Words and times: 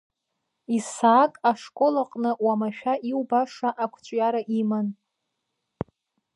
Исаак 0.75 1.33
ашкол 1.49 1.95
аҟны 2.03 2.31
уамашәа 2.43 2.93
иубаша 3.09 3.69
ақәҿиара 3.83 4.41
иман. 4.59 4.87